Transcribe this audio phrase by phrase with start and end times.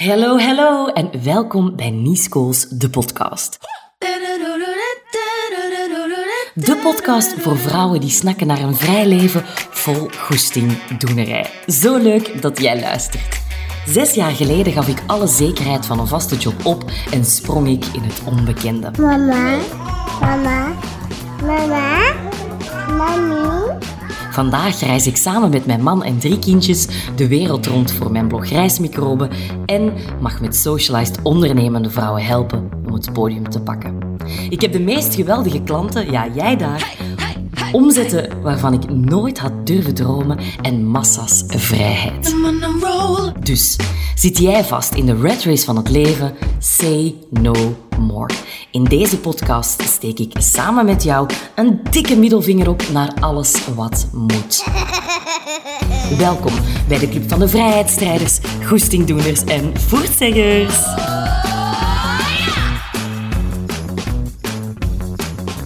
[0.00, 3.58] Hallo, hallo en welkom bij Niescools, de podcast.
[6.54, 11.50] De podcast voor vrouwen die snakken naar een vrij leven vol goesting doenerij.
[11.66, 13.40] Zo leuk dat jij luistert.
[13.86, 17.84] Zes jaar geleden gaf ik alle zekerheid van een vaste job op en sprong ik
[17.84, 18.90] in het onbekende.
[18.98, 19.58] Mama,
[20.20, 20.72] mama,
[21.42, 22.12] mama,
[22.96, 23.99] mami.
[24.30, 28.28] Vandaag reis ik samen met mijn man en drie kindjes de wereld rond voor mijn
[28.28, 29.30] blog Reismicroben
[29.66, 33.98] en mag met Socialized ondernemende vrouwen helpen om het podium te pakken.
[34.48, 36.96] Ik heb de meest geweldige klanten, ja jij daar,
[37.72, 42.34] omzetten waarvan ik nooit had durven dromen en massa's vrijheid.
[43.40, 43.76] Dus
[44.14, 46.34] zit jij vast in de red race van het leven?
[46.58, 48.34] Say no more.
[48.70, 54.08] In deze podcast steek ik samen met jou een dikke middelvinger op naar alles wat
[54.12, 54.64] moet.
[56.18, 56.52] Welkom
[56.88, 60.78] bij de Club van de Vrijheidsstrijders, Goestingdoeners en Voertzeggers.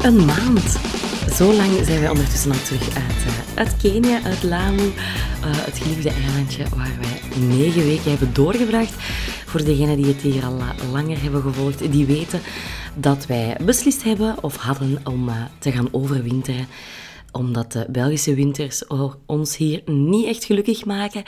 [0.03, 0.94] Een maand.
[1.35, 4.93] Zo lang zijn wij ondertussen al terug uit, uit Kenia, uit Lamu, uh,
[5.43, 8.93] het geliefde eilandje waar wij negen weken hebben doorgebracht.
[9.47, 10.59] Voor degenen die het hier al
[10.93, 12.41] langer hebben gevolgd, die weten
[12.95, 16.67] dat wij beslist hebben of hadden om te gaan overwinteren
[17.35, 18.87] omdat de Belgische winters
[19.27, 21.23] ons hier niet echt gelukkig maken.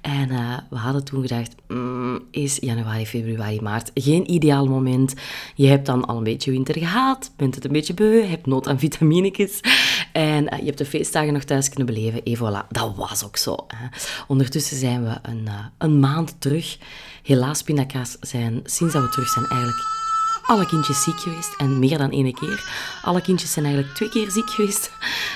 [0.00, 5.14] En uh, we hadden toen gedacht, mm, is januari, februari, maart geen ideaal moment.
[5.54, 8.68] Je hebt dan al een beetje winter gehad, bent het een beetje beu, hebt nood
[8.68, 9.60] aan vitaminekes.
[10.12, 12.22] En uh, je hebt de feestdagen nog thuis kunnen beleven.
[12.22, 13.56] Et voilà, dat was ook zo.
[13.68, 13.86] Hè.
[14.28, 16.78] Ondertussen zijn we een, uh, een maand terug.
[17.22, 19.99] Helaas, pindakaas zijn, sinds dat we terug zijn, eigenlijk
[20.50, 21.54] alle kindjes ziek geweest.
[21.56, 22.64] En meer dan één keer.
[23.02, 24.90] Alle kindjes zijn eigenlijk twee keer ziek geweest.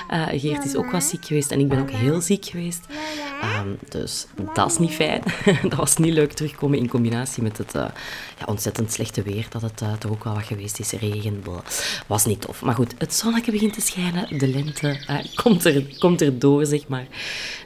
[0.09, 2.85] Uh, Geert is ook wat ziek geweest en ik ben ook heel ziek geweest.
[3.61, 5.23] Um, dus dat is niet fijn.
[5.69, 7.85] dat was niet leuk terugkomen in combinatie met het uh,
[8.39, 9.45] ja, ontzettend slechte weer.
[9.49, 10.91] Dat het uh, toch ook wel wat geweest is.
[10.91, 11.43] Regen,
[12.07, 12.61] was niet tof.
[12.61, 14.37] Maar goed, het zonnetje begint te schijnen.
[14.37, 14.99] De lente
[15.35, 17.07] komt, er, komt er door, zeg maar.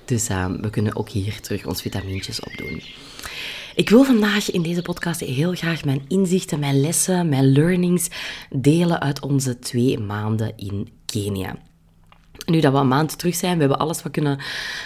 [0.06, 0.28] Dus
[0.62, 2.82] we kunnen ook hier terug ons vitamintjes opdoen.
[3.80, 8.10] Ik wil vandaag in deze podcast heel graag mijn inzichten, mijn lessen, mijn learnings
[8.50, 11.58] delen uit onze twee maanden in Kenia.
[12.46, 14.40] Nu dat we een maand terug zijn, we hebben alles wat kunnen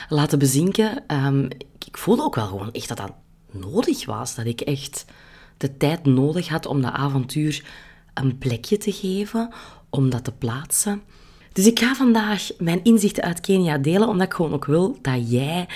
[0.09, 1.04] laten bezinken.
[1.08, 1.48] Um,
[1.86, 3.14] ik voelde ook wel gewoon echt dat dat
[3.52, 4.36] nodig was.
[4.36, 5.06] Dat ik echt
[5.58, 7.64] de tijd nodig had om dat avontuur
[8.14, 9.50] een plekje te geven,
[9.90, 11.02] om dat te plaatsen.
[11.54, 15.31] Dus ik ga vandaag mijn inzichten uit Kenia delen, omdat ik gewoon ook wil dat
[15.31, 15.68] jij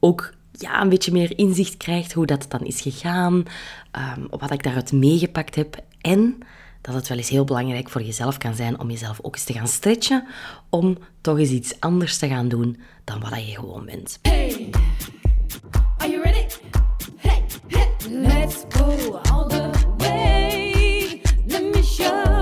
[0.00, 4.62] ook ja, een beetje meer inzicht krijgt hoe dat dan is gegaan, um, wat ik
[4.62, 6.38] daaruit meegepakt heb en
[6.80, 9.52] dat het wel eens heel belangrijk voor jezelf kan zijn om jezelf ook eens te
[9.52, 10.26] gaan stretchen,
[10.70, 14.18] om toch eens iets anders te gaan doen dan wat je gewoon bent.
[14.22, 14.70] Hey,
[15.98, 16.46] are you ready?
[17.16, 21.20] Hey, hey, let's go all the way.
[21.46, 22.33] Let me show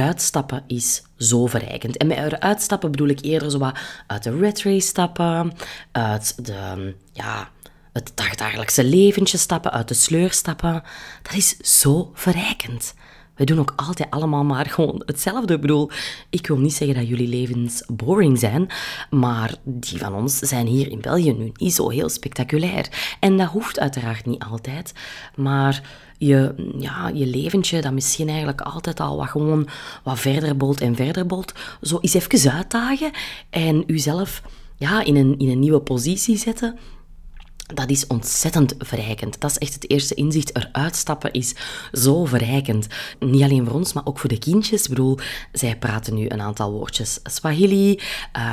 [0.00, 1.96] Eruit stappen is zo verrijkend.
[1.96, 5.52] En met eruit stappen bedoel ik eerder zo wat uit de red race stappen,
[5.92, 7.48] uit de, ja,
[7.92, 10.82] het dagdagelijkse leventje stappen, uit de sleur stappen.
[11.22, 12.94] Dat is zo verrijkend.
[13.40, 15.54] We doen ook altijd allemaal maar gewoon hetzelfde.
[15.54, 15.90] Ik bedoel,
[16.30, 18.68] ik wil niet zeggen dat jullie levens boring zijn,
[19.10, 23.16] maar die van ons zijn hier in België nu niet zo heel spectaculair.
[23.20, 24.92] En dat hoeft uiteraard niet altijd,
[25.36, 25.82] maar
[26.18, 29.68] je, ja, je leventje, dat misschien eigenlijk altijd al wat gewoon
[30.02, 31.52] wat verder bolt en verder bolt,
[31.82, 33.10] zo eens even uitdagen
[33.50, 34.42] en uzelf
[34.76, 36.78] ja, in, een, in een nieuwe positie zetten
[37.74, 39.40] dat is ontzettend verrijkend.
[39.40, 40.56] Dat is echt het eerste inzicht.
[40.56, 41.54] Eruit stappen is
[41.92, 42.86] zo verrijkend.
[43.18, 44.82] Niet alleen voor ons, maar ook voor de kindjes.
[44.82, 45.18] Ik bedoel,
[45.52, 48.00] zij praten nu een aantal woordjes Swahili.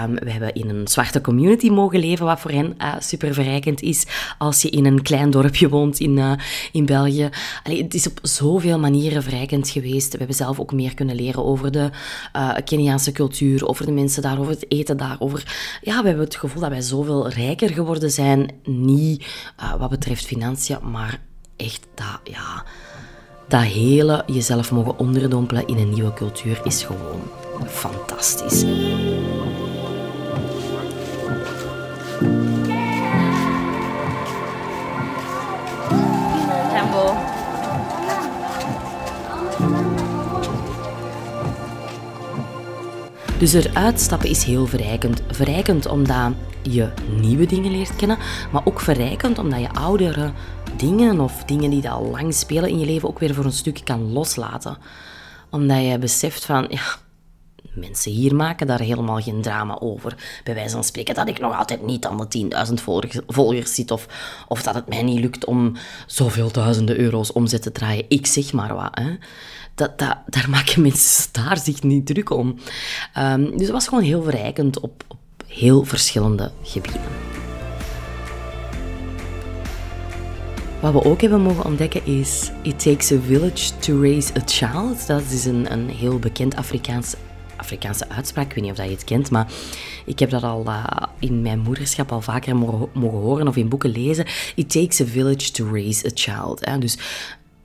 [0.04, 3.82] Um, we hebben in een zwarte community mogen leven, wat voor hen uh, super verrijkend
[3.82, 4.06] is.
[4.38, 6.32] Als je in een klein dorpje woont in, uh,
[6.72, 7.30] in België.
[7.64, 10.12] Het is op zoveel manieren verrijkend geweest.
[10.12, 11.90] We hebben zelf ook meer kunnen leren over de
[12.36, 15.16] uh, Keniaanse cultuur, over de mensen daar, over het eten daar.
[15.20, 15.56] Over...
[15.82, 18.52] Ja, we hebben het gevoel dat wij zoveel rijker geworden zijn.
[18.64, 21.22] Niet uh, wat betreft financiën, maar
[21.56, 22.64] echt dat, ja,
[23.48, 27.22] dat hele jezelf mogen onderdompelen in een nieuwe cultuur is gewoon
[27.66, 28.64] fantastisch.
[43.40, 45.22] Dus eruit stappen is heel verrijkend.
[45.30, 46.32] Verrijkend omdat
[46.62, 46.90] je
[47.20, 48.18] nieuwe dingen leert kennen,
[48.52, 50.32] maar ook verrijkend omdat je oudere
[50.78, 53.82] dingen of dingen die al lang spelen in je leven ook weer voor een stuk
[53.84, 54.78] kan loslaten.
[55.50, 56.82] Omdat je beseft van, ja,
[57.74, 60.16] mensen hier maken daar helemaal geen drama over.
[60.44, 63.92] Bij wijze van spreken dat ik nog altijd niet aan de 10.000 volgers, volgers zit
[63.92, 64.08] of,
[64.48, 65.76] of dat het mij niet lukt om
[66.08, 68.06] zoveel duizenden euro's omzet te draaien.
[68.08, 69.00] Ik zeg maar wat.
[69.00, 69.18] Hè.
[69.78, 72.56] Dat, dat, daar maken mensen daar zich niet druk om.
[73.18, 77.02] Um, dus het was gewoon heel verrijkend op, op heel verschillende gebieden.
[80.80, 85.08] Wat we ook hebben mogen ontdekken is It takes a village to raise a child.
[85.08, 87.16] Dat is een, een heel bekend Afrikaans,
[87.56, 88.46] Afrikaanse uitspraak.
[88.46, 89.48] Ik weet niet of dat je het kent, maar
[90.06, 90.86] ik heb dat al uh,
[91.20, 94.26] in mijn moederschap al vaker mogen, horen of in boeken lezen.
[94.56, 96.82] It takes a village to raise a child.
[96.82, 96.98] Dus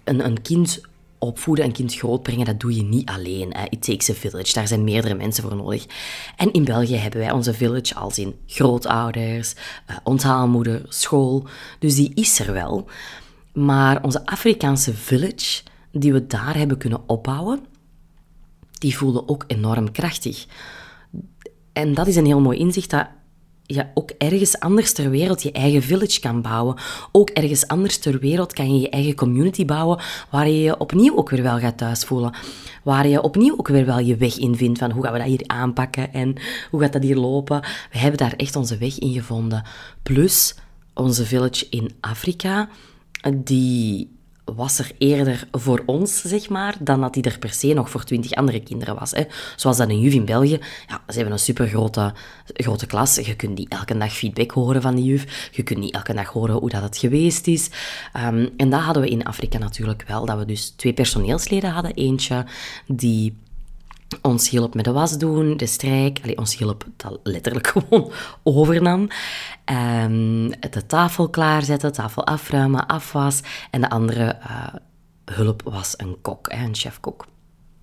[0.05, 0.81] een, een kind
[1.23, 3.55] opvoeden, een kind grootbrengen, dat doe je niet alleen.
[3.55, 3.65] Hè.
[3.69, 4.53] It takes a village.
[4.53, 5.87] Daar zijn meerdere mensen voor nodig.
[6.37, 9.55] En in België hebben wij onze village als in grootouders,
[9.91, 11.47] uh, onthaalmoeder, school.
[11.79, 12.89] Dus die is er wel.
[13.53, 17.61] Maar onze Afrikaanse village, die we daar hebben kunnen opbouwen,
[18.79, 20.47] die voelde ook enorm krachtig.
[21.73, 23.09] En dat is een heel mooi inzicht dat
[23.67, 26.77] je ook ergens anders ter wereld je eigen village kan bouwen.
[27.13, 30.01] Ook ergens anders ter wereld kan je je eigen community bouwen
[30.31, 32.35] waar je je opnieuw ook weer wel gaat thuis voelen.
[32.83, 35.29] Waar je opnieuw ook weer wel je weg in vindt van hoe gaan we dat
[35.29, 36.35] hier aanpakken en
[36.71, 37.61] hoe gaat dat hier lopen.
[37.93, 39.65] We hebben daar echt onze weg in gevonden.
[40.03, 40.55] Plus
[40.95, 42.69] onze village in Afrika,
[43.35, 44.11] die
[44.45, 48.05] was er eerder voor ons, zeg maar, dan dat hij er per se nog voor
[48.05, 49.11] twintig andere kinderen was.
[49.11, 49.23] Hè.
[49.57, 50.61] Zoals dat een juf in België.
[50.89, 53.15] Ja, ze hebben een super grote, klas.
[53.15, 55.51] Je kunt niet elke dag feedback horen van die juf.
[55.53, 57.71] Je kunt niet elke dag horen hoe dat het geweest is.
[58.17, 60.27] Um, en dat hadden we in Afrika natuurlijk wel.
[60.27, 61.95] Dat we dus twee personeelsleden hadden.
[61.95, 62.47] Eentje
[62.87, 63.37] die
[64.21, 66.35] ons hielp met de was doen, de strijk.
[66.37, 68.13] Ons hielp dat letterlijk gewoon
[68.43, 69.09] overnam.
[70.05, 73.41] Um, de tafel klaarzetten, tafel afruimen, afwas.
[73.71, 74.67] En de andere uh,
[75.25, 77.27] hulp was een kok, een chefkok.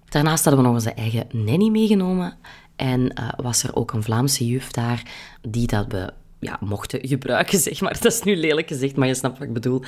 [0.06, 2.38] Daarnaast hadden we nog onze eigen nanny meegenomen.
[2.76, 5.04] En uh, was er ook een Vlaamse juf daar
[5.42, 7.94] die dat we ja, mochten gebruiken, zeg maar.
[8.02, 9.82] Dat is nu lelijk gezegd, maar je snapt wat ik bedoel.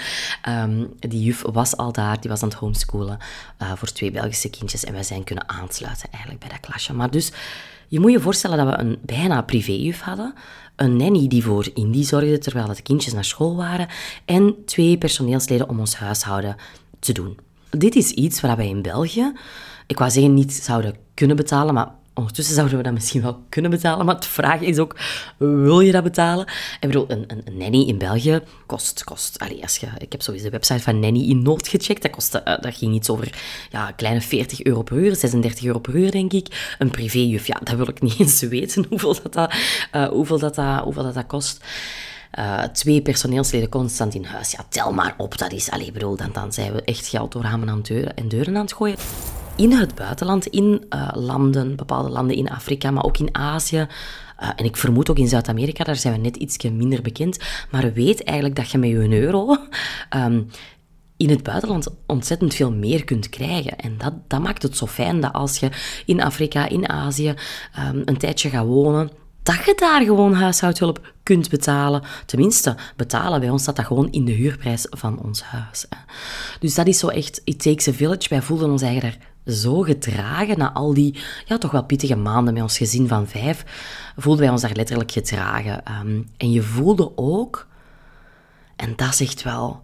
[0.49, 3.17] Um, die juf was al daar, die was aan het homeschoolen
[3.61, 6.93] uh, voor twee Belgische kindjes en wij zijn kunnen aansluiten eigenlijk bij dat klasje.
[6.93, 7.31] Maar dus,
[7.87, 10.33] je moet je voorstellen dat we een bijna privéjuf hadden,
[10.75, 13.87] een nanny die voor Indie zorgde terwijl de kindjes naar school waren
[14.25, 16.55] en twee personeelsleden om ons huishouden
[16.99, 17.37] te doen.
[17.69, 19.33] Dit is iets waar wij in België,
[19.87, 23.71] ik wou zeggen niet zouden kunnen betalen, maar Ondertussen zouden we dat misschien wel kunnen
[23.71, 24.95] betalen, maar de vraag is ook,
[25.37, 26.45] wil je dat betalen?
[26.79, 30.45] Ik bedoel, een, een, nanny in België kost, kost allee, als je, ik heb sowieso
[30.45, 33.91] de website van Nanny in Nood gecheckt, dat, kostte, uh, dat ging iets over ja,
[33.91, 36.75] kleine 40 euro per uur, 36 euro per uur, denk ik.
[36.79, 39.53] Een privéjuf, ja, dat wil ik niet eens weten, hoeveel dat, dat,
[39.95, 41.63] uh, hoeveel dat, dat, hoeveel dat, dat kost.
[42.39, 44.51] Uh, twee personeelsleden constant in huis.
[44.51, 45.37] Ja, tel maar op.
[45.37, 48.27] Dat is, allee, bedoel, dan, dan zijn we echt geld door ramen aan deuren, en
[48.27, 48.97] deuren aan het gooien
[49.55, 53.87] in het buitenland, in uh, landen, bepaalde landen in Afrika, maar ook in Azië.
[54.41, 57.39] Uh, en ik vermoed ook in Zuid-Amerika, daar zijn we net iets minder bekend.
[57.71, 59.57] Maar weet eigenlijk dat je met je euro
[60.15, 60.47] um,
[61.17, 63.77] in het buitenland ontzettend veel meer kunt krijgen.
[63.77, 65.69] En dat, dat maakt het zo fijn dat als je
[66.05, 67.33] in Afrika, in Azië
[67.89, 69.11] um, een tijdje gaat wonen,
[69.43, 72.01] dat je daar gewoon huishoudhulp kunt betalen.
[72.25, 73.39] Tenminste, betalen.
[73.39, 75.85] Bij ons staat dat gewoon in de huurprijs van ons huis.
[76.59, 78.29] Dus dat is zo echt, it takes a village.
[78.29, 82.53] Wij voelden ons eigenlijk daar zo gedragen na al die ja, toch wel pittige maanden
[82.53, 83.63] met ons gezin van vijf,
[84.17, 85.83] voelden wij ons daar letterlijk gedragen.
[85.99, 87.67] Um, en je voelde ook,
[88.75, 89.83] en dat zegt wel,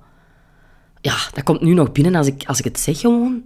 [1.02, 3.44] ja, dat komt nu nog binnen als ik, als ik het zeg gewoon,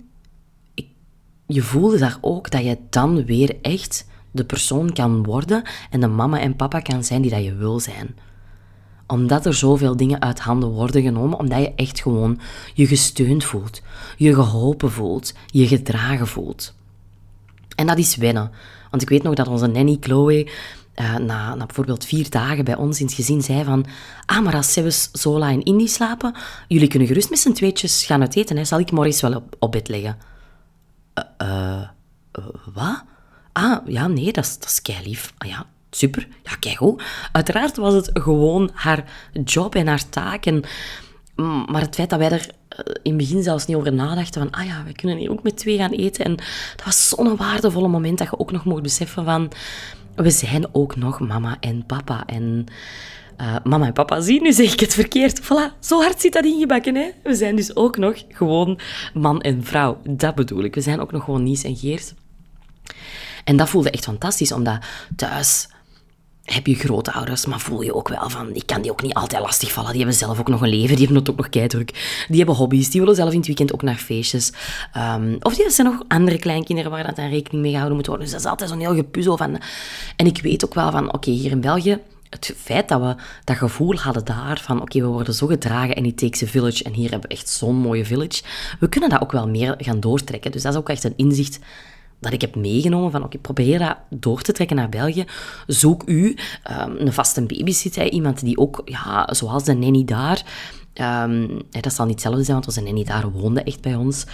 [1.48, 6.08] je voelde daar ook dat je dan weer echt de persoon kan worden en de
[6.08, 8.16] mama en papa kan zijn die dat je wil zijn
[9.12, 12.40] omdat er zoveel dingen uit handen worden genomen, omdat je echt gewoon
[12.74, 13.82] je gesteund voelt,
[14.18, 16.74] je geholpen voelt, je gedragen voelt.
[17.76, 18.52] En dat is wennen.
[18.90, 20.48] Want ik weet nog dat onze nanny Chloe
[20.96, 23.86] uh, na, na, bijvoorbeeld vier dagen bij ons in het gezin zei van
[24.26, 26.36] ah, maar als Sebus, Zola en Indy slapen,
[26.68, 28.66] jullie kunnen gerust met z'n tweetjes gaan eten, hè?
[28.66, 30.18] zal ik morgens wel op, bed leggen.
[31.42, 31.82] Uh,
[32.40, 33.04] uh, wat?
[33.52, 35.34] Ah, ja, nee, dat is, dat lief.
[35.38, 37.00] Ah ja, super, ja, kijk hoe.
[37.32, 39.04] Uiteraard was het gewoon haar
[39.44, 40.46] job en haar taak.
[40.46, 40.64] En,
[41.36, 44.42] mm, maar het feit dat wij er eh, in het begin zelfs niet over nadachten
[44.42, 46.26] van, ah ja, wij kunnen hier ook met twee gaan eten.
[46.26, 46.36] En
[46.76, 49.52] dat was zo'n waardevolle moment dat je ook nog mocht beseffen van,
[50.16, 52.24] we zijn ook nog mama en papa.
[52.26, 52.66] En
[53.42, 55.42] uh, mama en papa zien, nu zeg ik het verkeerd.
[55.42, 57.10] Voilà, zo hard zit dat ingebakken, hè.
[57.24, 58.80] We zijn dus ook nog gewoon
[59.14, 60.02] man en vrouw.
[60.04, 60.76] Dat bedoel ik.
[60.76, 62.14] We zijn ook nog gewoon Nies en Geers.
[63.44, 64.80] En dat voelde echt fantastisch, omdat
[65.16, 65.70] thuis
[66.54, 69.42] heb je grootouders, maar voel je ook wel van, ik kan die ook niet altijd
[69.42, 69.90] lastigvallen.
[69.90, 72.26] Die hebben zelf ook nog een leven, die hebben het ook nog keidruk.
[72.28, 74.52] Die hebben hobby's, die willen zelf in het weekend ook naar feestjes.
[74.98, 78.26] Um, of die zijn nog andere kleinkinderen waar dat dan rekening mee gehouden moet worden.
[78.26, 79.60] Dus dat is altijd zo'n heel gepuzzel van...
[80.16, 82.00] En ik weet ook wel van, oké, hier in België
[82.32, 86.06] het feit dat we dat gevoel hadden daar van oké, we worden zo gedragen en
[86.06, 88.44] it takes village en hier hebben we echt zo'n mooie village,
[88.80, 90.52] we kunnen dat ook wel meer gaan doortrekken.
[90.52, 91.60] Dus dat is ook echt een inzicht
[92.22, 95.26] dat ik heb meegenomen van oké, probeer dat door te trekken naar België.
[95.68, 96.36] Zoek u
[96.72, 100.44] um, een vaste babysitter, iemand die ook, ja, zoals de nanny daar,
[101.02, 104.26] Um, dat zal niet hetzelfde zijn, want onze nanny daar woonde echt bij ons.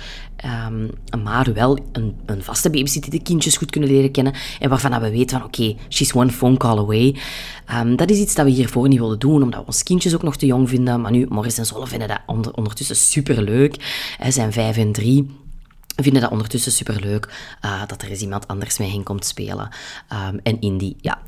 [0.69, 0.89] Um,
[1.23, 4.33] maar wel een, een vaste babysitter die de kindjes goed kunnen leren kennen.
[4.59, 7.15] En waarvan we weten van, oké, she's one phone call away.
[7.95, 10.35] Dat is iets dat we hiervoor niet wilden doen, omdat we ons kindjes ook nog
[10.35, 11.01] te jong vinden.
[11.01, 13.75] Maar nu, Morris en Zolle vinden dat onder, ondertussen superleuk.
[14.23, 15.29] Ze zijn vijf en drie
[16.03, 19.69] vinden dat ondertussen superleuk uh, dat er eens iemand anders mee hen komt spelen.
[20.13, 21.21] Um, en Indy, ja,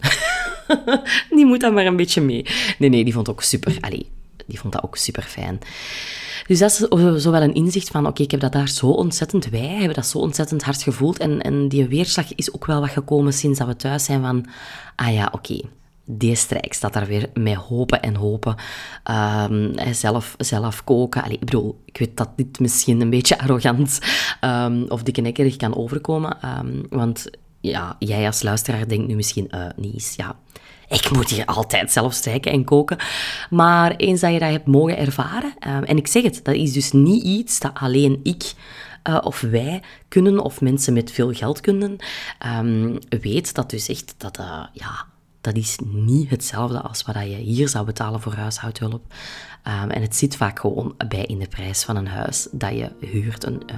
[1.35, 2.45] die moet dan maar een beetje mee.
[2.77, 3.77] Nee, nee, die vond ook super.
[3.79, 4.09] Allee,
[4.45, 5.59] die vond dat ook super fijn.
[6.47, 6.77] Dus dat is
[7.23, 10.17] zowel een inzicht van, oké, ik heb dat daar zo ontzettend, wij hebben dat zo
[10.17, 11.17] ontzettend hard gevoeld.
[11.17, 14.45] En, en die weerslag is ook wel wat gekomen sinds dat we thuis zijn van,
[14.95, 15.61] ah ja, oké,
[16.11, 18.55] die strijk staat daar weer met hopen en hopen.
[19.49, 21.23] Um, zelf, zelf koken.
[21.23, 23.99] Allee, ik bedoel, ik weet dat dit misschien een beetje arrogant
[24.41, 26.37] um, of dikkenekkerig kan overkomen.
[26.59, 27.29] Um, want
[27.61, 30.35] ja, jij als luisteraar denkt nu misschien, uh, Nies, ja,
[30.87, 32.97] ik moet hier altijd zelf strijken en koken.
[33.49, 36.91] Maar eens dat je dat hebt mogen ervaren, en ik zeg het, dat is dus
[36.91, 38.53] niet iets dat alleen ik
[39.09, 41.95] uh, of wij kunnen, of mensen met veel geld kunnen,
[43.21, 45.05] weet dat dus echt dat, uh, ja,
[45.41, 49.01] dat is niet hetzelfde als wat je hier zou betalen voor huishoudhulp.
[49.83, 52.91] Um, en het zit vaak gewoon bij in de prijs van een huis dat je
[52.99, 53.45] huurt.
[53.45, 53.77] Een, uh,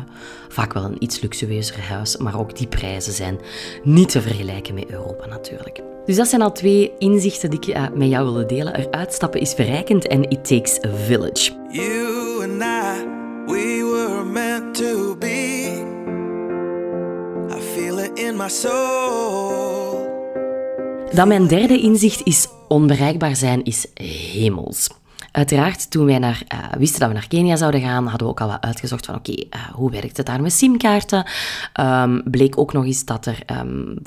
[0.49, 3.39] vaak wel een iets luxueuzer huis, maar ook die prijzen zijn
[3.83, 5.81] niet te vergelijken met Europa natuurlijk.
[6.05, 8.75] Dus dat zijn al twee inzichten die ik uh, met jou wilde delen.
[8.75, 11.51] Eruit stappen is verrijkend en it takes a village.
[11.71, 13.05] You and I,
[13.45, 15.89] we were meant to be.
[17.57, 20.00] I feel it in my soul.
[21.13, 24.89] Dan mijn derde inzicht is onbereikbaar zijn is hemels.
[25.31, 28.41] Uiteraard, toen wij naar, uh, wisten dat we naar Kenia zouden gaan, hadden we ook
[28.41, 31.25] al wat uitgezocht van oké, uh, hoe werkt het daar met simkaarten?
[31.79, 33.97] Um, bleek ook nog eens dat er um,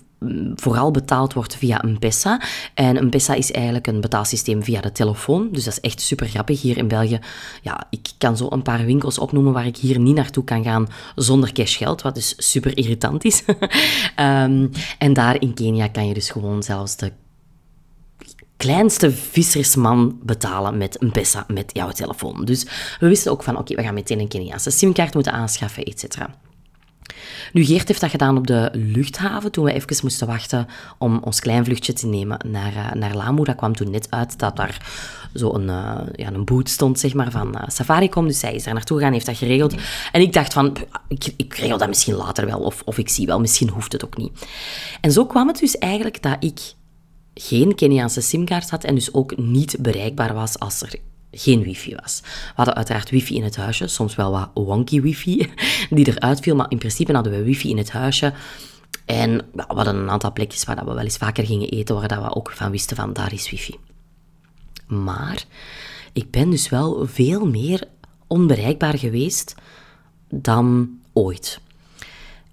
[0.54, 2.40] vooral betaald wordt via een Pessa.
[2.74, 5.48] En een Pessa is eigenlijk een betaalsysteem via de telefoon.
[5.52, 7.20] Dus dat is echt super grappig hier in België.
[7.62, 10.88] Ja, ik kan zo een paar winkels opnoemen waar ik hier niet naartoe kan gaan
[11.14, 13.42] zonder cashgeld, wat dus super irritant is.
[14.20, 17.12] um, en daar in Kenia kan je dus gewoon zelfs de
[18.64, 22.44] kleinste vissersman betalen met een Pessa met jouw telefoon.
[22.44, 22.66] Dus
[23.00, 26.34] we wisten ook van, oké, we gaan meteen een Keniaanse simkaart moeten aanschaffen, et cetera.
[27.52, 30.66] Nu, Geert heeft dat gedaan op de luchthaven, toen we even moesten wachten
[30.98, 33.44] om ons klein vluchtje te nemen naar, uh, naar Lamu.
[33.44, 34.86] Dat kwam toen net uit dat daar
[35.34, 38.26] zo een, uh, ja, een boot stond, zeg maar, van uh, Safaricom.
[38.26, 39.74] Dus zij is daar naartoe gegaan, heeft dat geregeld.
[40.12, 40.76] En ik dacht van,
[41.08, 44.04] ik, ik regel dat misschien later wel, of, of ik zie wel, misschien hoeft het
[44.04, 44.46] ook niet.
[45.00, 46.60] En zo kwam het dus eigenlijk dat ik
[47.34, 50.98] geen Keniaanse simkaart had en dus ook niet bereikbaar was als er
[51.30, 52.20] geen wifi was.
[52.22, 55.50] We hadden uiteraard wifi in het huisje, soms wel wat wonky wifi
[55.90, 58.32] die eruit viel, maar in principe hadden we wifi in het huisje.
[59.04, 62.34] En we hadden een aantal plekjes waar we wel eens vaker gingen eten, waar we
[62.34, 63.76] ook van wisten van daar is wifi.
[64.86, 65.44] Maar
[66.12, 67.88] ik ben dus wel veel meer
[68.26, 69.54] onbereikbaar geweest
[70.28, 71.60] dan ooit.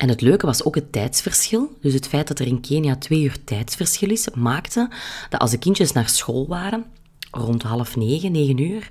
[0.02, 1.78] En het leuke was ook het tijdsverschil.
[1.82, 4.90] Dus het feit dat er in Kenia twee uur tijdsverschil is, maakte
[5.30, 6.86] dat als de kindjes naar school waren,
[7.32, 8.90] rond half negen, negen uur,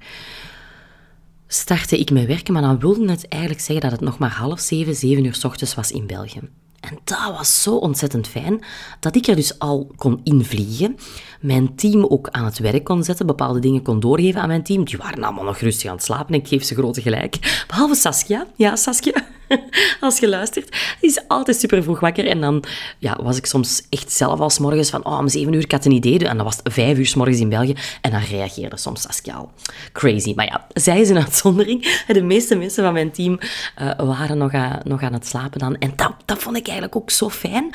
[1.47, 2.53] startte ik met werken.
[2.53, 5.45] Maar dan wilde het eigenlijk zeggen dat het nog maar half zeven, zeven uur s
[5.45, 6.41] ochtends was in België.
[6.81, 8.65] En dat was zo ontzettend fijn
[9.01, 10.97] dat ik er dus al kon invliegen.
[11.41, 14.85] Mijn team ook aan het werk kon zetten, bepaalde dingen kon doorgeven aan mijn team.
[14.85, 17.65] Die waren allemaal nog rustig aan het slapen ik geef ze grote gelijk.
[17.69, 18.47] Behalve Saskia.
[18.57, 19.39] Ja, Saskia.
[20.01, 22.27] als je luistert, is altijd super vroeg wakker.
[22.27, 22.65] En dan
[22.99, 25.85] ja, was ik soms echt zelf als morgens van, oh, om zeven uur, ik had
[25.85, 26.19] een idee.
[26.19, 27.75] En dan was het vijf uur s morgens in België.
[28.01, 29.51] En dan reageerde soms Saskia al.
[29.93, 30.33] Crazy.
[30.35, 32.05] Maar ja, zij is een uitzondering.
[32.07, 33.39] De meeste mensen van mijn team
[33.81, 35.77] uh, waren nog, aan, nog aan het slapen dan.
[35.77, 37.75] En dat, dat vond ik eigenlijk ook zo fijn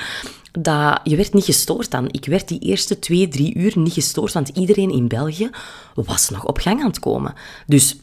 [0.60, 2.08] dat je werd niet gestoord dan.
[2.12, 5.50] Ik werd die eerste twee, drie uur niet gestoord, want iedereen in België
[5.94, 7.34] was nog op gang aan het komen.
[7.65, 7.98] Dus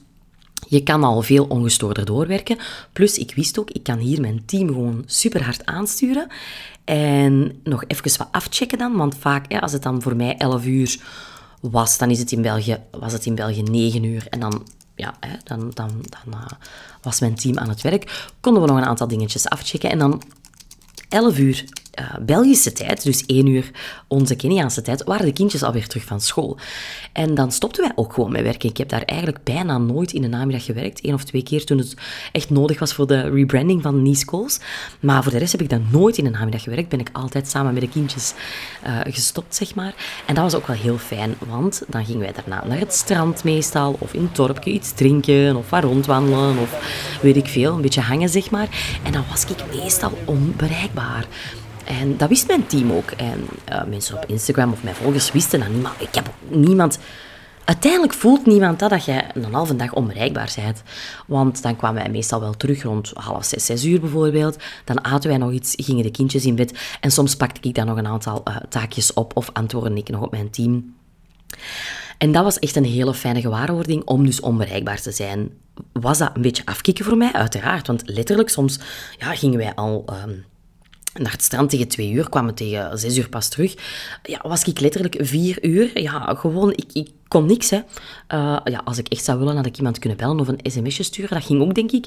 [0.72, 2.58] je kan al veel ongestoorder doorwerken.
[2.92, 6.26] Plus, ik wist ook, ik kan hier mijn team gewoon super hard aansturen.
[6.84, 11.00] En nog even wat afchecken dan, want vaak, als het dan voor mij 11 uur
[11.60, 14.26] was, dan is het in België, was het in België 9 uur.
[14.30, 15.14] En dan, ja,
[15.44, 16.46] dan, dan, dan uh,
[17.02, 18.30] was mijn team aan het werk.
[18.40, 19.90] Konden we nog een aantal dingetjes afchecken.
[19.90, 20.22] En dan
[21.08, 21.64] 11 uur
[22.00, 23.70] uh, Belgische tijd, dus één uur
[24.06, 26.58] onze Keniaanse tijd, waren de kindjes alweer terug van school.
[27.12, 28.68] En dan stopten wij ook gewoon met werken.
[28.68, 31.04] Ik heb daar eigenlijk bijna nooit in de namiddag gewerkt.
[31.04, 31.94] Eén of twee keer toen het
[32.32, 34.60] echt nodig was voor de rebranding van Nice Schools.
[35.00, 36.88] Maar voor de rest heb ik dan nooit in de namiddag gewerkt.
[36.88, 38.34] Ben ik altijd samen met de kindjes
[38.86, 39.94] uh, gestopt, zeg maar.
[40.26, 43.44] En dat was ook wel heel fijn, want dan gingen wij daarna naar het strand
[43.44, 46.70] meestal, of in het dorpje iets drinken, of waar rondwandelen, of
[47.22, 48.68] weet ik veel, een beetje hangen, zeg maar.
[49.02, 51.26] En dan was ik meestal onbereikbaar.
[51.84, 53.10] En dat wist mijn team ook.
[53.10, 55.82] En uh, mensen op Instagram of mijn volgers wisten dat niet.
[55.82, 56.98] Maar ik heb niemand...
[57.64, 60.82] Uiteindelijk voelt niemand dat, dat je een halve dag onbereikbaar bent.
[61.26, 64.56] Want dan kwamen wij meestal wel terug rond half zes, zes uur bijvoorbeeld.
[64.84, 66.78] Dan aten wij nog iets, gingen de kindjes in bed.
[67.00, 70.22] En soms pakte ik dan nog een aantal uh, taakjes op of antwoordde ik nog
[70.22, 70.94] op mijn team.
[72.18, 75.50] En dat was echt een hele fijne gewaarwording om dus onbereikbaar te zijn.
[75.92, 77.32] Was dat een beetje afkicken voor mij?
[77.32, 77.86] Uiteraard.
[77.86, 78.78] Want letterlijk, soms
[79.18, 80.04] ja, gingen wij al...
[80.24, 80.44] Um,
[81.14, 83.74] naar het strand tegen twee uur, kwamen tegen zes uur pas terug.
[84.22, 86.00] Ja, was ik letterlijk vier uur.
[86.00, 87.76] Ja, gewoon, ik, ik kon niks, hè.
[87.76, 91.02] Uh, ja, als ik echt zou willen, had ik iemand kunnen bellen of een sms'je
[91.02, 91.30] sturen.
[91.30, 92.04] Dat ging ook, denk ik.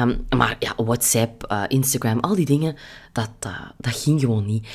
[0.00, 2.76] Um, maar ja, WhatsApp, uh, Instagram, al die dingen,
[3.12, 3.30] dat,
[3.78, 4.66] dat ging gewoon niet.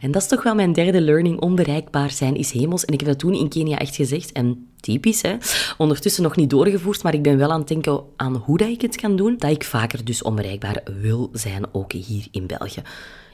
[0.00, 1.40] en dat is toch wel mijn derde learning.
[1.40, 2.84] Onbereikbaar zijn is hemels.
[2.84, 4.32] En ik heb dat toen in Kenia echt gezegd.
[4.32, 5.36] En typisch, hè.
[5.78, 8.80] Ondertussen nog niet doorgevoerd, maar ik ben wel aan het denken aan hoe dat ik
[8.80, 9.34] het kan doen.
[9.38, 12.82] Dat ik vaker dus onbereikbaar wil zijn, ook hier in België.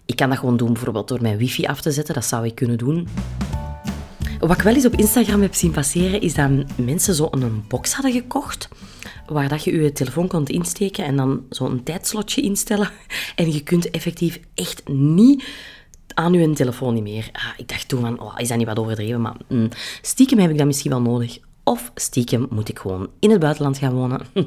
[0.06, 2.14] Ik kan dat gewoon doen, bijvoorbeeld door mijn wifi af te zetten.
[2.14, 3.08] Dat zou ik kunnen doen.
[4.40, 7.92] Wat ik wel eens op Instagram heb zien passeren, is dat mensen zo een box
[7.92, 8.68] hadden gekocht,
[9.26, 12.90] waar dat je je telefoon kon insteken en dan zo'n tijdslotje instellen.
[13.36, 15.44] En je kunt effectief echt niet
[16.14, 17.28] aan je telefoon niet meer.
[17.32, 19.20] Ah, ik dacht toen van, oh, is dat niet wat overdreven?
[19.20, 19.68] Maar mm,
[20.02, 21.38] stiekem heb ik dat misschien wel nodig.
[21.64, 24.44] Of stiekem moet ik gewoon in het buitenland gaan wonen uh,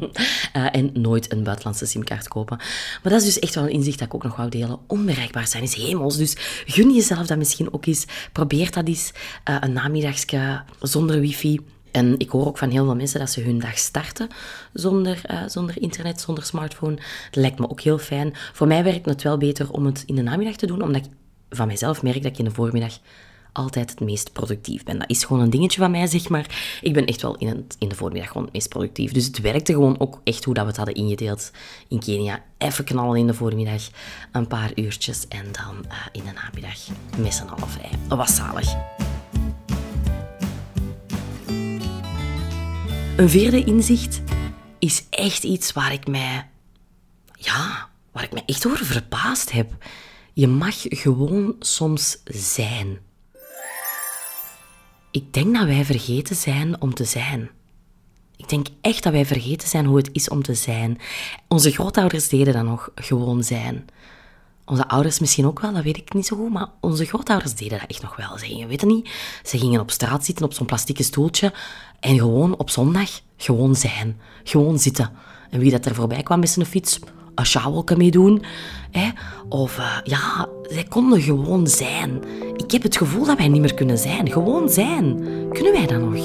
[0.78, 2.58] en nooit een buitenlandse simkaart kopen.
[3.04, 4.80] Maar dat is dus echt wel een inzicht dat ik ook nog wou delen.
[4.88, 8.06] Onbereikbaar zijn is hemels, dus gun jezelf dat misschien ook eens.
[8.32, 9.12] Probeer dat eens
[9.50, 11.60] uh, een namiddagsje zonder wifi.
[11.92, 14.28] En ik hoor ook van heel veel mensen dat ze hun dag starten
[14.74, 16.96] zonder, uh, zonder internet, zonder smartphone.
[16.96, 18.34] Dat lijkt me ook heel fijn.
[18.54, 21.12] Voor mij werkt het wel beter om het in de namiddag te doen, omdat ik
[21.50, 23.00] van mezelf merk dat ik in de voormiddag
[23.54, 25.00] altijd het meest productief ben.
[25.00, 26.80] Dat is gewoon een dingetje van mij, zeg maar.
[26.82, 29.12] Ik ben echt wel in, in de voormiddag gewoon het meest productief.
[29.12, 31.52] Dus het werkte gewoon ook echt hoe dat we het hadden ingedeeld
[31.88, 32.44] in Kenia.
[32.58, 33.82] Even knallen in de voormiddag,
[34.32, 36.80] een paar uurtjes en dan uh, in de namiddag
[37.18, 37.92] met z'n allen vrij.
[38.08, 38.74] Dat was zalig.
[43.18, 44.22] Een vierde inzicht
[44.80, 46.48] is echt iets waar ik mij...
[47.34, 49.76] Ja, waar ik mij echt over verbaasd heb.
[50.34, 53.00] Je mag gewoon soms zijn.
[55.14, 57.50] Ik denk dat wij vergeten zijn om te zijn.
[58.36, 60.98] Ik denk echt dat wij vergeten zijn hoe het is om te zijn.
[61.48, 63.86] Onze grootouders deden dat nog, gewoon zijn.
[64.66, 67.80] Onze ouders misschien ook wel, dat weet ik niet zo goed, maar onze grootouders deden
[67.80, 68.38] dat echt nog wel.
[68.38, 69.10] Ze gingen, weet het niet,
[69.44, 71.54] ze gingen op straat zitten op zo'n plastieke stoeltje
[72.00, 74.20] en gewoon op zondag gewoon zijn.
[74.44, 75.12] Gewoon zitten.
[75.50, 77.00] En wie dat er voorbij kwam met zijn fiets,
[77.36, 78.44] een sjouwelke mee doen.
[78.92, 79.10] Hè?
[79.50, 82.24] Of uh, ja, zij konden gewoon zijn.
[82.74, 84.32] Heb het gevoel dat wij niet meer kunnen zijn.
[84.32, 85.16] Gewoon zijn.
[85.50, 86.16] Kunnen wij dat nog?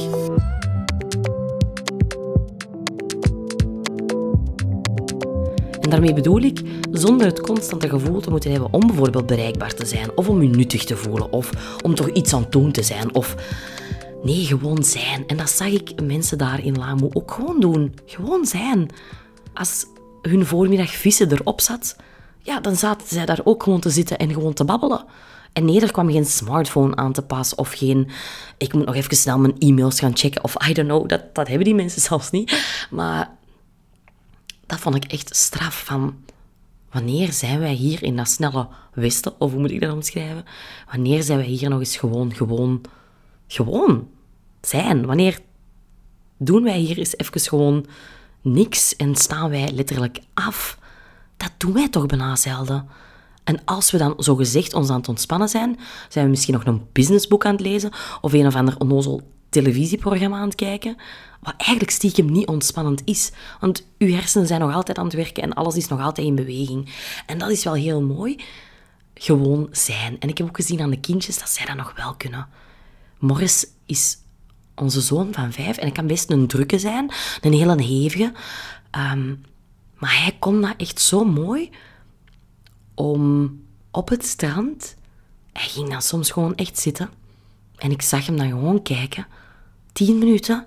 [5.80, 6.60] En daarmee bedoel ik,
[6.92, 10.48] zonder het constante gevoel te moeten hebben om bijvoorbeeld bereikbaar te zijn, of om je
[10.48, 11.50] nuttig te voelen, of
[11.82, 13.36] om toch iets aan het doen te zijn, of
[14.22, 15.26] nee, gewoon zijn.
[15.26, 17.94] En dat zag ik mensen daar in Lamu ook gewoon doen.
[18.06, 18.90] Gewoon zijn.
[19.54, 19.86] Als
[20.22, 21.96] hun voormiddag vissen erop zat,
[22.42, 25.04] ja, dan zaten zij daar ook gewoon te zitten en gewoon te babbelen.
[25.52, 28.10] En nee, er kwam geen smartphone aan te pas of geen...
[28.58, 31.08] Ik moet nog even snel mijn e-mails gaan checken of I don't know.
[31.08, 32.86] Dat, dat hebben die mensen zelfs niet.
[32.90, 33.30] Maar
[34.66, 36.16] dat vond ik echt straf van...
[36.90, 40.44] Wanneer zijn wij hier in dat snelle westen, of hoe moet ik dat omschrijven?
[40.90, 42.80] Wanneer zijn wij hier nog eens gewoon, gewoon,
[43.46, 44.08] gewoon
[44.60, 45.06] zijn?
[45.06, 45.38] Wanneer
[46.36, 47.86] doen wij hier eens even gewoon
[48.42, 50.78] niks en staan wij letterlijk af?
[51.36, 52.88] Dat doen wij toch bijna zelden.
[53.48, 56.86] En als we dan zogezegd ons aan het ontspannen zijn, zijn we misschien nog een
[56.92, 60.96] businessboek aan het lezen of een of ander onnozel televisieprogramma aan het kijken,
[61.40, 63.32] wat eigenlijk stiekem niet ontspannend is.
[63.60, 66.34] Want uw hersenen zijn nog altijd aan het werken en alles is nog altijd in
[66.34, 66.94] beweging.
[67.26, 68.36] En dat is wel heel mooi.
[69.14, 70.20] Gewoon zijn.
[70.20, 72.48] En ik heb ook gezien aan de kindjes dat zij dat nog wel kunnen.
[73.18, 74.18] Morris is
[74.74, 78.32] onze zoon van vijf en hij kan best een drukke zijn, een hele hevige.
[78.90, 79.34] Ehm,
[79.94, 81.70] maar hij kon dat echt zo mooi
[82.98, 83.52] om
[83.90, 84.94] op het strand.
[85.52, 87.10] Hij ging dan soms gewoon echt zitten.
[87.76, 89.26] En ik zag hem dan gewoon kijken.
[89.92, 90.66] Tien minuten.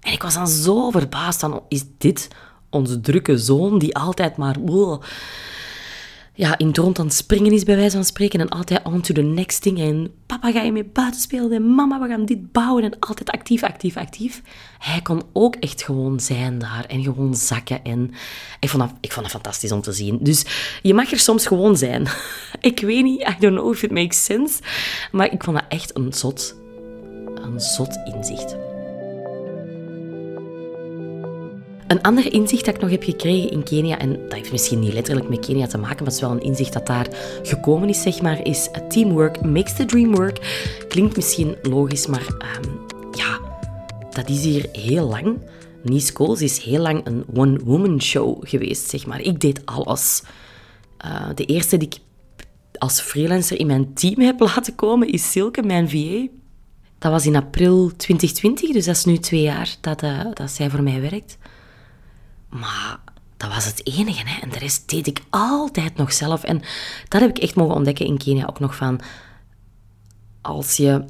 [0.00, 1.40] En ik was dan zo verbaasd.
[1.40, 2.28] Dan is dit
[2.70, 4.56] onze drukke zoon die altijd maar...
[6.38, 8.40] ja, in rond aan het springen is, bij wijze van spreken.
[8.40, 9.80] En altijd on to the next thing.
[9.80, 11.52] En papa, ga je mee buiten spelen?
[11.52, 12.84] En mama, we gaan dit bouwen.
[12.84, 14.42] En altijd actief, actief, actief.
[14.78, 16.84] Hij kon ook echt gewoon zijn daar.
[16.84, 17.84] En gewoon zakken.
[17.84, 18.10] En
[18.60, 20.18] ik vond dat, ik vond dat fantastisch om te zien.
[20.20, 20.44] Dus
[20.82, 22.06] je mag er soms gewoon zijn.
[22.60, 24.62] ik weet niet, I don't know if it makes sense.
[25.12, 26.56] Maar ik vond dat echt een zot,
[27.34, 28.67] een zot inzicht.
[31.88, 34.92] Een ander inzicht dat ik nog heb gekregen in Kenia, en dat heeft misschien niet
[34.92, 37.06] letterlijk met Kenia te maken, maar het is wel een inzicht dat daar
[37.42, 40.66] gekomen is, zeg maar, is teamwork makes the dream work.
[40.88, 42.70] Klinkt misschien logisch, maar ehm,
[43.12, 43.40] ja,
[44.10, 45.38] dat is hier heel lang.
[45.82, 49.20] Nice Coles is heel lang een one-woman show geweest, zeg maar.
[49.20, 50.22] Ik deed alles.
[51.06, 51.98] Uh, de eerste die ik
[52.78, 56.26] als freelancer in mijn team heb laten komen is Silke, mijn VA.
[56.98, 60.70] Dat was in april 2020, dus dat is nu twee jaar dat, uh, dat zij
[60.70, 61.38] voor mij werkt.
[62.48, 62.98] Maar
[63.36, 64.28] dat was het enige.
[64.28, 64.40] Hè?
[64.40, 66.44] En de rest deed ik altijd nog zelf.
[66.44, 66.62] En
[67.08, 69.00] dat heb ik echt mogen ontdekken in Kenia ook nog van...
[70.40, 71.04] Als je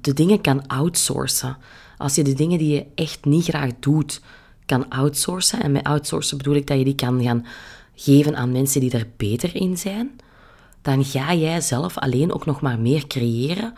[0.00, 1.56] de dingen kan outsourcen.
[1.98, 4.20] Als je de dingen die je echt niet graag doet,
[4.66, 5.62] kan outsourcen.
[5.62, 7.46] En met outsourcen bedoel ik dat je die kan gaan
[7.94, 10.20] geven aan mensen die er beter in zijn.
[10.82, 13.74] Dan ga jij zelf alleen ook nog maar meer creëren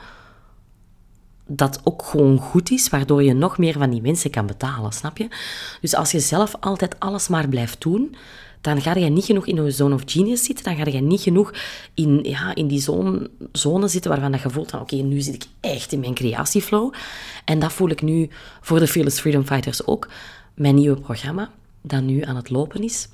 [1.52, 5.18] dat ook gewoon goed is, waardoor je nog meer van die mensen kan betalen, snap
[5.18, 5.28] je?
[5.80, 8.14] Dus als je zelf altijd alles maar blijft doen,
[8.60, 11.20] dan ga je niet genoeg in een zone of genius zitten, dan ga je niet
[11.20, 11.52] genoeg
[11.94, 15.46] in, ja, in die zone, zone zitten waarvan je voelt van oké, nu zit ik
[15.60, 16.94] echt in mijn creatieflow.
[17.44, 18.28] En dat voel ik nu
[18.60, 20.08] voor de Fearless Freedom Fighters ook.
[20.54, 21.50] Mijn nieuwe programma,
[21.82, 23.08] dat nu aan het lopen is.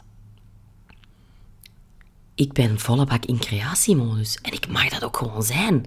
[2.34, 5.86] Ik ben volle bak in creatiemodus en ik mag dat ook gewoon zijn.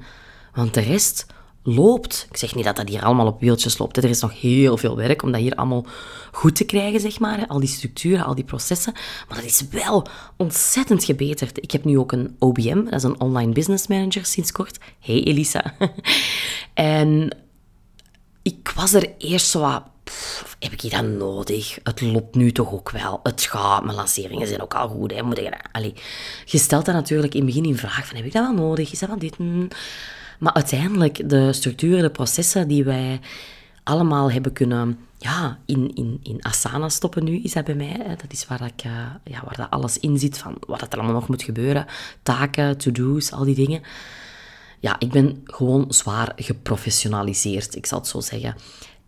[0.53, 1.25] Want de rest
[1.63, 2.27] loopt.
[2.29, 3.97] Ik zeg niet dat dat hier allemaal op wieltjes loopt.
[3.97, 5.85] Er is nog heel veel werk om dat hier allemaal
[6.31, 7.47] goed te krijgen, zeg maar.
[7.47, 8.93] Al die structuren, al die processen.
[9.27, 11.63] Maar dat is wel ontzettend gebeterd.
[11.63, 14.77] Ik heb nu ook een OBM, dat is een Online Business Manager sinds kort.
[14.99, 15.73] Hey Elisa.
[16.73, 17.37] en
[18.41, 19.83] ik was er eerst zo wat...
[20.59, 21.79] heb ik dat nodig?
[21.83, 23.19] Het loopt nu toch ook wel.
[23.23, 23.83] Het gaat.
[23.83, 25.11] Mijn lanceringen zijn ook al goed.
[25.11, 25.23] Hè.
[25.23, 25.91] Moet ik, allez,
[26.45, 28.91] je stelt dat natuurlijk in het begin in vraag van, heb ik dat wel nodig?
[28.91, 29.37] Is dat wel dit?
[30.39, 33.19] Maar uiteindelijk, de structuren, de processen die wij
[33.83, 37.97] allemaal hebben kunnen ja, in, in, in Asana stoppen nu, is dat bij mij.
[37.97, 38.91] Dat is waar, ik, uh,
[39.23, 41.85] ja, waar dat alles in zit, van wat er allemaal nog moet gebeuren.
[42.23, 43.81] Taken, to-do's, al die dingen.
[44.79, 48.55] Ja, ik ben gewoon zwaar geprofessionaliseerd, ik zal het zo zeggen.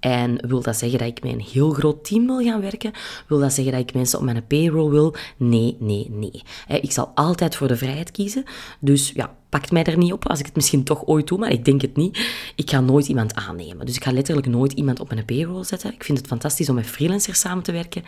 [0.01, 2.91] En wil dat zeggen dat ik met een heel groot team wil gaan werken?
[3.27, 5.15] Wil dat zeggen dat ik mensen op mijn payroll wil?
[5.37, 6.41] Nee, nee, nee.
[6.81, 8.43] Ik zal altijd voor de vrijheid kiezen.
[8.79, 11.51] Dus ja, pakt mij er niet op als ik het misschien toch ooit doe, maar
[11.51, 12.19] ik denk het niet.
[12.55, 13.85] Ik ga nooit iemand aannemen.
[13.85, 15.93] Dus ik ga letterlijk nooit iemand op mijn payroll zetten.
[15.93, 18.03] Ik vind het fantastisch om met freelancers samen te werken.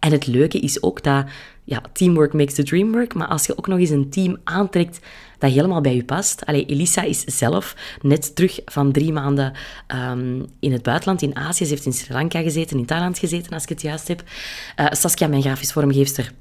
[0.00, 1.24] En het leuke is ook dat
[1.64, 3.14] ja, teamwork makes the dream work.
[3.14, 5.00] Maar als je ook nog eens een team aantrekt
[5.38, 6.46] dat helemaal bij je past.
[6.46, 9.52] Allee, Elisa is zelf net terug van drie maanden
[9.86, 11.64] ehm, in het buitenland, in Azië.
[11.64, 14.22] Ze heeft in Sri Lanka gezeten, in Thailand gezeten, als ik het juist heb.
[14.80, 16.32] Uh, Saskia, mijn grafisch vormgeefster,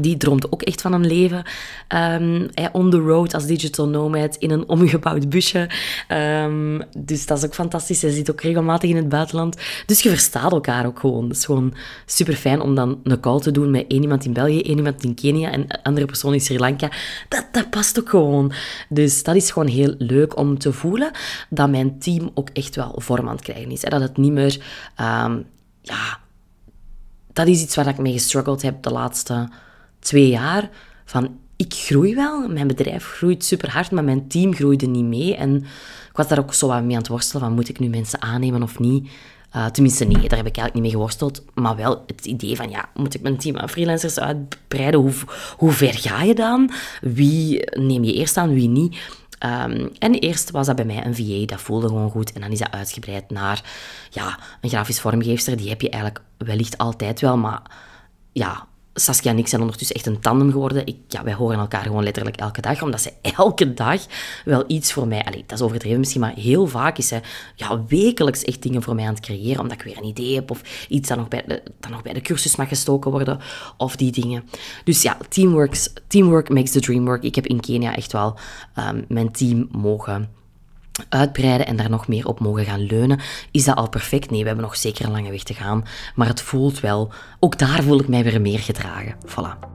[0.00, 1.42] die droomt ook echt van een leven
[1.88, 5.70] um, on the road als digital nomad in een omgebouwd busje.
[6.08, 7.98] Um, dus dat is ook fantastisch.
[7.98, 9.56] Zij zit ook regelmatig in het buitenland.
[9.86, 11.28] Dus je verstaat elkaar ook gewoon.
[11.28, 11.74] Het is gewoon
[12.06, 15.04] super fijn om dan een call te doen met één iemand in België, één iemand
[15.04, 16.90] in Kenia en een andere persoon in Sri Lanka.
[17.28, 18.52] Dat, dat past ook gewoon.
[18.88, 21.10] Dus dat is gewoon heel leuk om te voelen
[21.48, 23.80] dat mijn team ook echt wel vorm aan het krijgen is.
[23.80, 24.58] Dat het niet meer...
[25.00, 25.46] Um,
[25.82, 26.18] ja,
[27.32, 29.48] dat is iets waar ik mee gestruggeld heb de laatste
[30.00, 30.70] twee jaar
[31.04, 35.36] van ik groei wel, mijn bedrijf groeit super hard, maar mijn team groeide niet mee.
[35.36, 35.56] En
[36.10, 38.22] ik was daar ook zo wat mee aan het worstelen van moet ik nu mensen
[38.22, 39.10] aannemen of niet.
[39.56, 41.44] Uh, tenminste, nee, daar heb ik eigenlijk niet mee geworsteld.
[41.54, 45.00] Maar wel het idee van, ja, moet ik mijn team aan freelancers uitbreiden?
[45.00, 45.12] Hoe,
[45.56, 46.70] hoe ver ga je dan?
[47.00, 48.96] Wie neem je eerst aan, wie niet?
[49.44, 52.32] Um, en eerst was dat bij mij een VA, dat voelde gewoon goed.
[52.32, 53.62] En dan is dat uitgebreid naar
[54.10, 55.56] ja, een grafisch vormgeefster.
[55.56, 57.62] Die heb je eigenlijk wellicht altijd wel, maar
[58.32, 58.66] ja,
[59.00, 60.86] Saskia en ik zijn ondertussen echt een tandem geworden.
[60.86, 64.06] Ik, ja, wij horen elkaar gewoon letterlijk elke dag, omdat ze elke dag
[64.44, 65.44] wel iets voor mij...
[65.46, 67.22] Dat is overdreven misschien, maar heel vaak is zij
[67.54, 70.50] ja, wekelijks echt dingen voor mij aan het creëren, omdat ik weer een idee heb
[70.50, 73.38] of iets dat nog bij de, nog bij de cursus mag gestoken worden,
[73.76, 74.44] of die dingen.
[74.84, 75.16] Dus ja,
[76.08, 77.22] teamwork makes the dream work.
[77.22, 78.38] Ik heb in Kenia echt wel
[78.78, 80.38] um, mijn team mogen
[81.08, 83.20] uitbreiden en daar nog meer op mogen gaan leunen.
[83.50, 84.30] Is dat al perfect?
[84.30, 85.84] Nee, we hebben nog zeker een lange weg te gaan.
[86.14, 89.14] Maar het voelt wel, ook daar voel ik mij weer meer gedragen.
[89.26, 89.68] Voilà.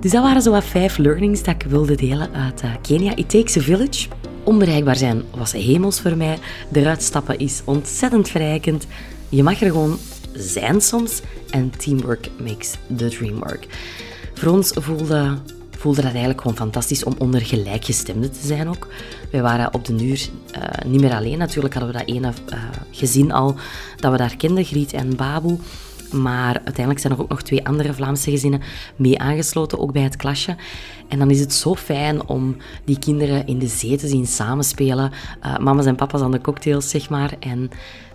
[0.00, 3.16] Dus dat waren zo wat vijf learnings dat ik wilde delen uit uh, Kenia.
[3.16, 4.08] It takes a village.
[4.44, 6.38] Onbereikbaar zijn was hemels voor mij.
[6.72, 8.86] Eruit stappen is ontzettend verrijkend.
[9.28, 9.98] Je mag er gewoon
[10.32, 11.20] zijn soms.
[11.50, 13.66] En teamwork makes the dream work.
[14.34, 15.38] Voor ons voelde,
[15.82, 18.88] voelde dat eigenlijk gewoon fantastisch om onder gelijkgestemden te zijn ook.
[19.30, 21.38] Wij waren op de duur uh, niet meer alleen.
[21.38, 22.58] Natuurlijk hadden we dat ene uh,
[22.90, 23.54] gezin al
[23.96, 25.58] dat we daar kenden, Griet en Babu.
[26.12, 28.62] Maar uiteindelijk zijn er ook nog twee andere Vlaamse gezinnen
[28.96, 30.56] mee aangesloten, ook bij het klasje.
[31.08, 35.12] En dan is het zo fijn om die kinderen in de zee te zien samenspelen.
[35.44, 37.34] Uh, mama's en papa's aan de cocktails, zeg maar.
[37.38, 37.70] En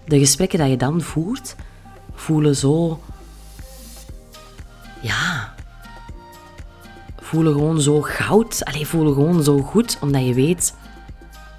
[0.06, 1.56] de gesprekken die je dan voert,
[2.13, 2.99] voelen zo...
[5.01, 5.56] Ja...
[7.28, 8.66] Voelen gewoon zo goud.
[8.66, 10.74] Allee, voelen gewoon zo goed, omdat je weet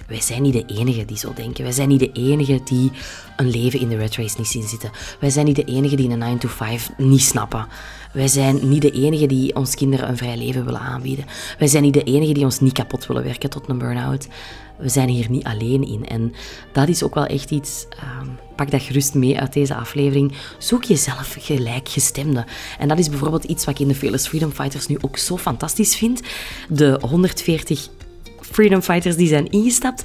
[0.09, 1.63] wij zijn niet de enigen die zo denken.
[1.63, 2.91] Wij zijn niet de enigen die
[3.37, 4.91] een leven in de red race niet zien zitten.
[5.19, 7.67] Wij zijn niet de enigen die een 9 to 5 niet snappen.
[8.13, 11.25] Wij zijn niet de enigen die ons kinderen een vrij leven willen aanbieden.
[11.59, 14.27] Wij zijn niet de enigen die ons niet kapot willen werken tot een burn-out.
[14.77, 16.07] We zijn hier niet alleen in.
[16.07, 16.33] En
[16.71, 17.85] dat is ook wel echt iets.
[17.95, 20.33] Uh, pak dat gerust mee uit deze aflevering.
[20.57, 22.45] Zoek jezelf gelijkgestemde.
[22.79, 25.37] En dat is bijvoorbeeld iets wat ik in de Fearless Freedom Fighters nu ook zo
[25.37, 26.21] fantastisch vind.
[26.69, 27.89] De 140
[28.59, 30.03] freedom fighters die zijn ingestapt,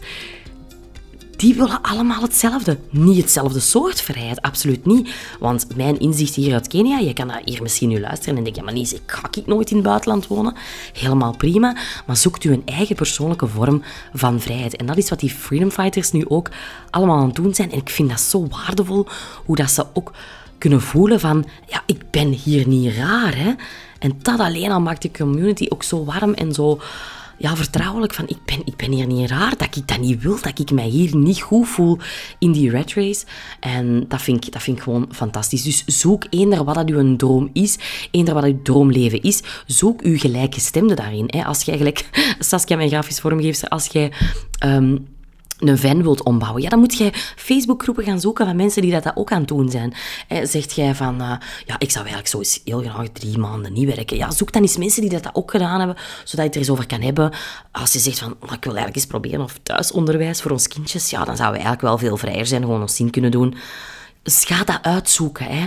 [1.37, 2.79] die willen allemaal hetzelfde.
[2.91, 5.15] Niet hetzelfde soort vrijheid, absoluut niet.
[5.41, 8.63] Want mijn inzicht hier uit Kenia, je kan hier misschien nu luisteren en denk je,
[8.63, 10.55] maar niet, ik ga ik nooit in het buitenland wonen.
[10.93, 14.77] Helemaal prima, maar zoekt u een eigen persoonlijke vorm van vrijheid.
[14.77, 16.51] En dat is wat die freedom fighters nu ook
[16.91, 17.73] allemaal aan het doen zijn.
[17.73, 19.07] En ik vind dat zo waardevol,
[19.45, 20.13] hoe dat ze ook
[20.59, 23.53] kunnen voelen van, ja, ik ben hier niet raar, hè.
[23.99, 26.81] En dat alleen al maakt de community ook zo warm en zo
[27.45, 30.39] ja, vertrouwelijk van ik ben, ik ben hier niet raar, dat ik dat niet wil,
[30.41, 31.99] dat ik mij hier niet goed voel
[32.39, 33.25] in die red race.
[33.61, 35.63] En dat vind ik, dat vind ik gewoon fantastisch.
[35.63, 37.79] Dus zoek eender wat dat uw droom is,
[38.11, 41.29] eender wat uw droomleven is, zoek uw gelijkgestemde daarin.
[41.31, 44.13] Als jij gelijk, Saskia, mijn grafisch vormgever, als jij...
[44.65, 45.07] Um,
[45.69, 49.13] een van wilt ombouwen, ja, dan moet jij Facebookgroepen gaan zoeken van mensen die dat,
[49.15, 49.95] ook aan het doen zijn.
[50.29, 51.31] Eh, zegt jij van, uh,
[51.67, 54.17] ja, ik zou eigenlijk zo eens heel graag drie maanden niet werken.
[54.17, 56.71] Ja, zoek dan eens mensen die dat, ook gedaan hebben, zodat je het er eens
[56.71, 57.33] over kan hebben.
[57.73, 61.25] Als je zegt van, ik wil eigenlijk eens proberen of thuisonderwijs voor ons kindjes, ja,
[61.25, 63.55] dan zouden we eigenlijk wel veel vrijer zijn, gewoon ons zin kunnen doen.
[64.23, 65.47] Dus ga dat uitzoeken.
[65.47, 65.67] Hè.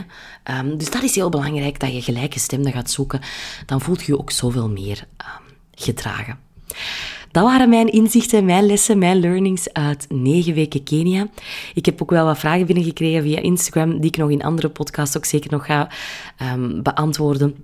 [0.60, 3.22] Um, dus dat is heel belangrijk, dat je gelijke stemmen gaat zoeken.
[3.66, 6.40] Dan voelt je je ook zoveel meer um, gedragen.
[7.38, 11.28] Dat waren mijn inzichten, mijn lessen, mijn learnings uit negen weken Kenia.
[11.74, 15.18] Ik heb ook wel wat vragen binnengekregen via Instagram, die ik nog in andere podcasts
[15.18, 15.90] ook zeker nog ga
[16.54, 17.56] um, beantwoorden.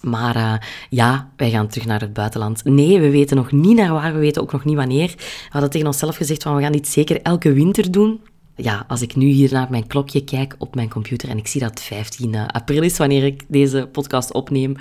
[0.00, 0.54] Maar uh,
[0.90, 2.64] ja, wij gaan terug naar het buitenland.
[2.64, 5.12] Nee, we weten nog niet naar waar, we weten ook nog niet wanneer.
[5.16, 8.20] We hadden tegen onszelf gezegd van we gaan dit zeker elke winter doen
[8.56, 11.60] ja, als ik nu hier naar mijn klokje kijk op mijn computer en ik zie
[11.60, 14.76] dat het 15 eh, april is wanneer ik deze podcast opneem,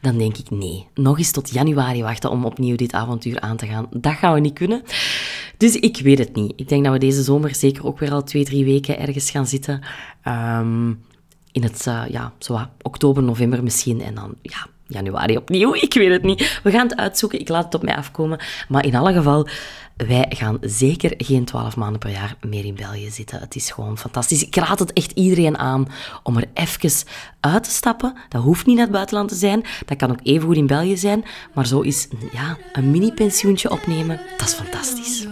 [0.00, 3.66] dan denk ik nee, nog eens tot januari wachten om opnieuw dit avontuur aan te
[3.66, 3.86] gaan.
[3.90, 4.82] Dat gaan we niet kunnen.
[5.56, 6.52] Dus ik weet het niet.
[6.56, 9.46] Ik denk dat we deze zomer zeker ook weer al twee, drie weken ergens gaan
[9.46, 9.82] zitten.
[10.28, 11.00] Um,
[11.52, 14.00] in het, uh, ja, zo oktober, november misschien.
[14.00, 15.74] En dan, ja, januari opnieuw.
[15.86, 16.60] Ik weet het niet.
[16.62, 17.40] We gaan het uitzoeken.
[17.40, 18.38] Ik laat het op mij afkomen.
[18.68, 19.48] Maar in alle geval,
[19.96, 23.40] wij gaan zeker geen twaalf maanden per jaar meer in België zitten.
[23.40, 24.46] Het is gewoon fantastisch.
[24.46, 25.88] Ik raad het echt iedereen aan
[26.22, 27.06] om er even
[27.40, 28.16] uit te stappen.
[28.28, 29.64] Dat hoeft niet naar het buitenland te zijn.
[29.86, 31.24] Dat kan ook even goed in België zijn.
[31.54, 35.26] Maar zo is ja, een mini-pensioentje opnemen, dat is fantastisch.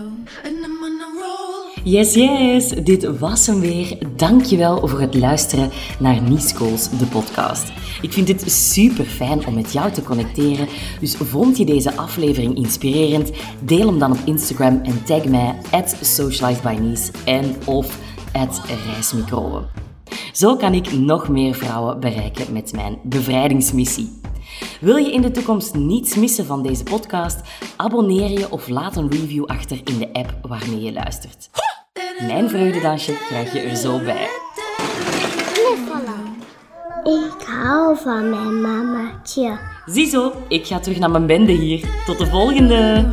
[1.85, 3.99] Yes, yes, dit was hem weer.
[4.17, 7.73] Dankjewel voor het luisteren naar Nice Goals, de podcast.
[8.03, 10.69] Ik vind het super fijn om met jou te connecteren,
[11.01, 13.31] dus vond je deze aflevering inspirerend?
[13.65, 17.99] Deel hem dan op Instagram en tag mij at socializebynice en of
[18.33, 19.69] at reismicroben.
[20.33, 24.21] Zo kan ik nog meer vrouwen bereiken met mijn bevrijdingsmissie.
[24.81, 27.41] Wil je in de toekomst niets missen van deze podcast?
[27.77, 31.51] Abonneer je of laat een review achter in de app waarmee je luistert.
[32.21, 34.29] Mijn vreugdedansje krijg je er zo bij.
[37.05, 39.59] Ik hou van mijn mamaatje.
[39.87, 41.89] Ziezo, ik ga terug naar mijn bende hier.
[42.07, 43.05] Tot de volgende!